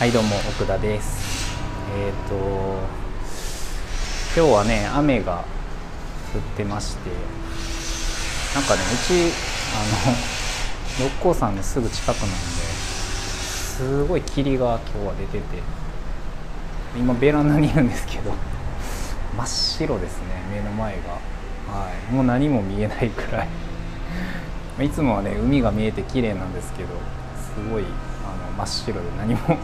[0.00, 1.54] はいどうも奥田です。
[1.94, 2.34] えっ、ー、と
[4.34, 5.44] 今日はね雨が
[6.34, 7.10] 降ってまして
[8.54, 9.12] なんかねうち
[9.76, 15.42] あの六甲山のすぐ近くなんですごい霧が今日は出てて
[16.96, 18.32] 今ベランダにいるんですけど
[19.36, 21.10] 真っ白ですね目の前が。
[21.10, 23.48] はいもう何も見えないくらい。
[24.86, 26.88] いつもはね海が見えて綺麗なんですけど
[27.36, 27.84] すごい
[28.24, 29.58] あの真っ白で何も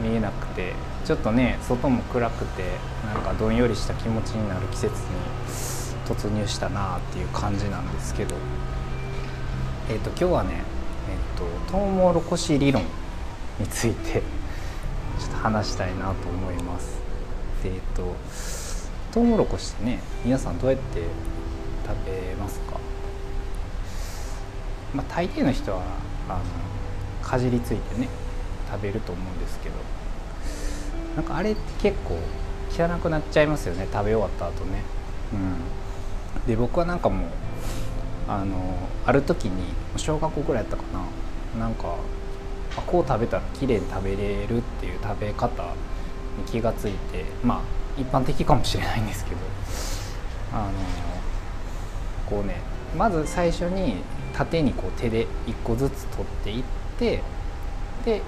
[0.00, 2.64] 見えなくてちょっとね外も暗くて
[3.06, 5.00] なんかどんよりした気持ちになる季節に
[6.06, 8.34] 突入したなっていう感じなんですけど
[9.88, 10.62] え、ー、と今日はね
[11.08, 12.82] えっ、ー、とトウモロコシ理論
[13.58, 14.22] について
[15.20, 16.98] ちょっと話したいなと思います。
[17.62, 18.16] でえっ、ー、と
[19.12, 21.02] トウモロコシってね皆さんどうやって
[21.86, 22.78] 食べますか？
[24.94, 25.82] まあ大抵の人は
[26.28, 26.40] あの
[27.22, 28.08] かじりついてね
[28.70, 29.74] 食べると思うんですけど。
[31.16, 32.16] なんかあれって結構
[32.70, 33.88] 汚くなっちゃいますよね。
[33.92, 34.82] 食べ終わった後ね。
[35.32, 36.46] うん。
[36.46, 37.28] で僕はなんかもう
[38.28, 38.56] あの
[39.04, 40.82] ある時に小学校ぐらいやったか
[41.56, 41.60] な。
[41.60, 41.96] なんか
[42.76, 45.48] あこう食べたら綺麗に食べれるっていう食べ方
[46.38, 47.60] に気がついてまあ
[48.00, 49.36] 一般的かもしれないんですけど。
[50.52, 50.72] あの
[52.28, 52.56] こうね
[52.96, 53.98] まず最初に
[54.32, 56.62] 縦にこう手で1個ずつ取っていっ
[56.98, 57.22] て
[58.04, 58.20] で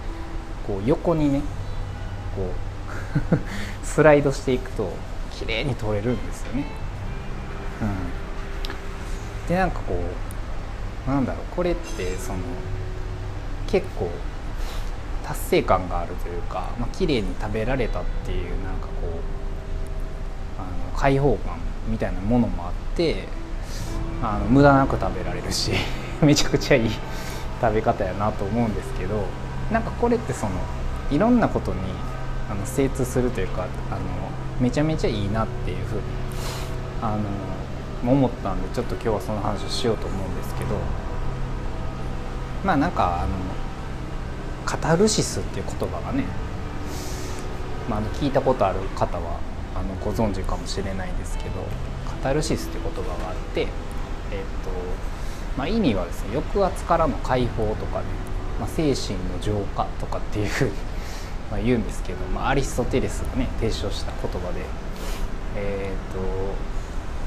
[0.66, 1.40] こう横にね
[2.36, 2.50] こ
[3.32, 3.38] う
[3.84, 4.92] スライドしていくと
[5.38, 6.66] 綺麗に取れるんですよね。
[7.80, 7.84] う
[9.44, 9.94] ん、でなんかこ
[11.06, 12.38] うなんだろうこれってその
[13.66, 14.08] 結構
[15.26, 23.24] 達成感があるというか、まあ綺麗に食べられたっていうなんかこうあの開放感みたいなものもあって
[24.22, 25.72] あの無駄なく食べられるし
[26.22, 26.90] めちゃくちゃいい
[27.60, 29.24] 食べ方やなと思うんですけど
[29.72, 30.52] なんかこれってその
[31.10, 31.78] いろんなことに
[32.50, 34.00] あの精通するというかあの
[34.60, 36.02] めちゃめちゃいいなっていうふうに
[37.00, 40.76] あの思ったんでちょっと今日はその話をしようと思うんですけど
[42.64, 43.28] まあなんかあの
[44.66, 46.24] カタルシスっていう言葉がね、
[47.88, 49.40] まあ、聞いたことある方は
[49.74, 51.50] あのご存知かもしれないんですけど
[52.08, 53.68] カタルシスっていう言葉があってえっ、
[54.64, 54.70] と
[55.56, 58.06] まあ、意味はですね抑圧からの解放とかね
[58.60, 60.72] まあ、精神の浄化とかっていうふうに
[61.52, 64.62] ま言うんですけど、まあ、アリストテレスがね提唱した言葉で、
[65.56, 66.20] えーと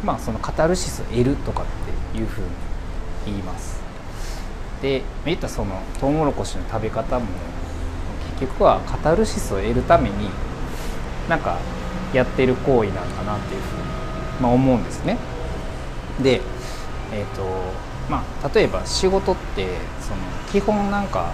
[0.04, 1.66] まあ、そのカタルシスを得るとかっ
[2.14, 2.48] ていうふうに
[3.28, 3.84] 言います。
[4.82, 7.26] で言ったそのトウモロコシの食べ方も
[8.40, 10.30] 結局はカタルシスを得るために
[11.30, 11.58] なんか
[12.14, 13.84] やってる行為なんだなっていうふうに、
[14.42, 15.18] まあ、思うんですね。
[16.22, 16.42] で
[17.14, 17.44] えっ、ー、と
[18.10, 19.68] まあ、例えば仕事って
[20.02, 20.18] その
[20.52, 21.34] 基本なんか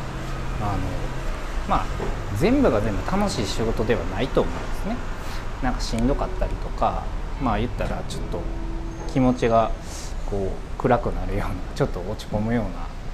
[0.61, 0.77] あの、
[1.67, 1.85] まあ、
[2.37, 4.95] 全部が全部楽しい仕事ではないと思うんですね。
[5.61, 7.03] なんかしんどかったりとか
[7.41, 8.39] まあ言ったらちょっと
[9.13, 9.71] 気持ちが
[10.29, 12.63] こう暗くなるような ちょっと落ち込むよう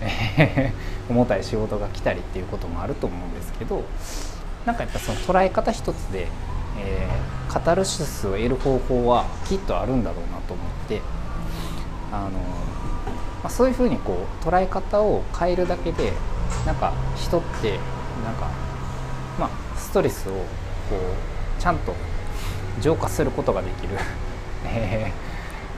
[0.05, 0.71] な、
[1.09, 3.83] 重たい仕事が来たりっていうこともあると思うんですけど
[4.65, 6.27] なんかやっぱその捉え方一つで、
[6.77, 11.01] えー、カタルシスを得る方法はきっとあるんだろうなと思って
[12.11, 12.29] あの
[13.43, 16.13] まあ、そういうふうにこう捉え方を変えるだけで
[16.65, 17.77] なんか人って
[18.23, 18.49] なんか、
[19.39, 20.39] まあ、ストレスをこ
[20.95, 21.93] うちゃんと
[22.81, 23.97] 浄化することができる。
[24.65, 25.11] え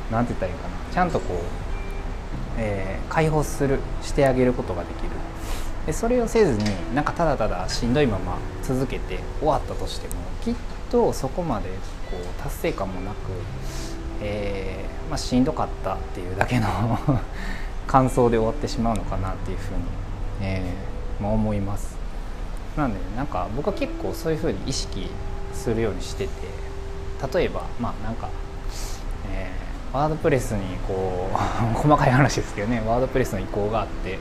[0.10, 0.74] ー、なんて言ったらいいかな。
[0.94, 1.38] ちゃんとこう、
[2.58, 5.10] えー、解放するしてあげることができる。
[5.86, 10.56] でそれをせずになんかただただしんどいまま続けて終わったとしてもきっ
[10.92, 11.70] とそこまで
[12.12, 13.16] こう達成感もなく、
[14.22, 16.68] えーまあ、しんどかったっていうだけの
[17.88, 19.82] 感想で終わってしまうのかなっていうふうに、
[20.42, 21.98] えーまあ、思います。
[22.78, 25.10] なんでなんか僕は結構そういうふうに意識
[25.54, 26.30] するようにしてて
[27.34, 28.30] 例えばまあなんか、
[29.30, 31.38] えー、ワードプレスにこう
[31.76, 34.20] 細かい話ですけどねワードプレスの移行があって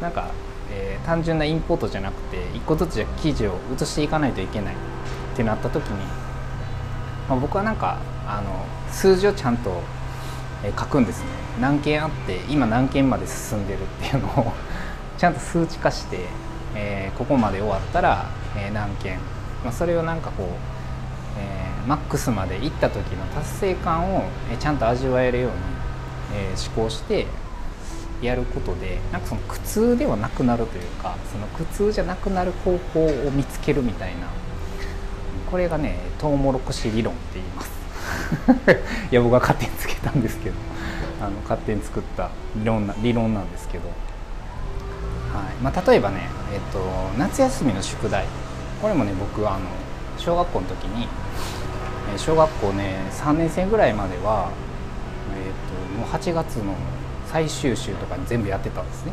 [0.00, 0.28] なんか、
[0.72, 6.04] えー、単純なインポートじゃなくて一個ずつじゃ記事を移していかないといけないってなった時に、
[7.28, 9.80] まあ、僕はなんかあの数字をちゃんと
[10.78, 11.26] 書くんですね。
[11.60, 14.52] 何件あって今何件まで進んでるっていうのを
[15.18, 16.20] ちゃんと数値化して、
[16.74, 19.18] えー、ここまで終わったら、えー、何件、
[19.62, 20.46] まあ、それをなんかこう、
[21.38, 25.56] えー、マックスまで行った時の達成感を、えちゃんと味わえるように、
[26.34, 27.26] え思考して
[28.22, 34.28] やることでなんかその苦痛ではなくなるというかその苦痛じゃなくなる方法を見つけるみたいな。
[35.50, 37.83] これがねトウモロコシ理論って言います。
[39.10, 40.56] いや僕は勝手につけたんですけど
[41.20, 43.92] あの勝手に作った理論な理論なんですけど、は
[45.50, 45.54] い。
[45.62, 46.78] まあ、例えばね、えっと、
[47.18, 48.26] 夏休みの宿題。
[48.80, 49.66] これもね僕はあの
[50.18, 51.08] 小学校の時に
[52.18, 54.50] 小学校ね3年生ぐらいまでは、
[55.34, 56.74] えーと、もう8月の
[57.26, 59.12] 最終週とかに全部やってたんですね。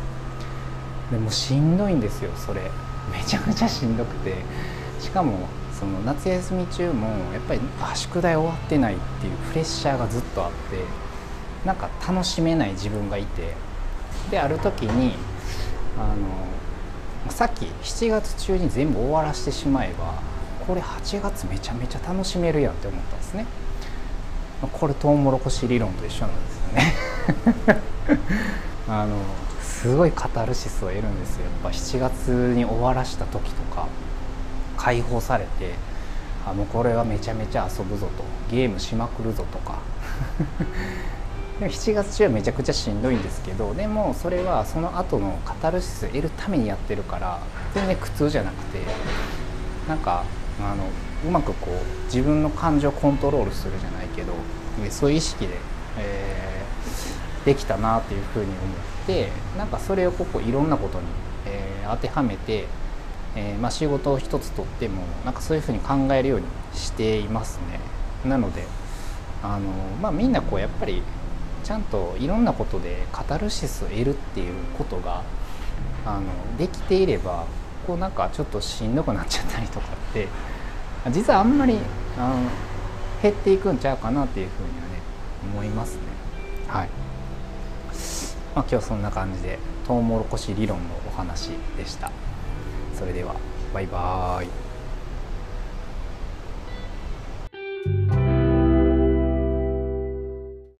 [1.10, 2.70] でもしんどいんですよそれ。
[3.10, 4.36] めちゃくちゃしんどくて。
[5.00, 5.48] しかも
[5.82, 7.60] その夏休み中もやっぱり
[7.96, 10.56] 宿題終わってないっていうプレッシャーがずっとあって
[11.66, 13.54] なんか楽しめない自分がいて
[14.30, 15.16] である時に
[15.98, 16.14] あ
[17.26, 20.22] のさっき7月中に全部終わらせてしまえば
[20.68, 23.46] これ8月めちゃめちゃ楽しめるやんって思ったんですね。
[24.70, 27.82] これトウモロコシ理論と一緒なんですよね。
[28.86, 29.16] あの
[29.60, 31.46] すごいカタルシスを得るんですよ。
[31.46, 33.88] やっぱ7月に終わらした時とか。
[34.82, 35.74] 解放されて
[36.44, 39.78] あもうこれはめちゃめちゃ遊ぶぞとゲームしまくるぞとか。
[41.60, 47.38] でも7月中はめちゃくちゃしんどいんですけどでもそれはその後のカタルシス得るためにやってるから
[47.72, 48.80] 全然苦痛じゃなくて
[49.86, 50.24] なんか
[50.60, 50.84] あの
[51.24, 54.32] うまくこう自分の感情をコントロールするじゃないけど
[54.90, 55.54] そういう意識で、
[55.98, 58.56] えー、できたなっていうふうに思っ
[59.06, 61.04] てなんかそれをここいろんなことに、
[61.46, 62.66] えー、当てはめて
[63.34, 67.80] えー、まあ、仕事を一つとってもなんかそういうふうに考えるようにしていますね。
[68.28, 68.64] なので
[69.42, 69.70] あの、
[70.00, 71.02] まあ、みんなこうやっぱり
[71.64, 75.22] ちゃんといろんなことでカタルシスを得るっていうことが
[76.04, 76.22] あの
[76.58, 77.46] できていれば
[77.86, 80.28] こうなんかちょっとしんどくなっちゃったりとかって
[81.10, 81.78] 実はあんまり
[82.18, 82.36] あの
[83.22, 85.00] 減っていくんちゃうかなっていうふうにはね
[85.54, 86.02] 思いますね。
[86.68, 86.88] はい
[88.54, 92.10] まあ、今日はそんな感じでトウモロコシ理論のお話でした。
[93.02, 93.34] それでは
[93.74, 94.71] バイバーイ。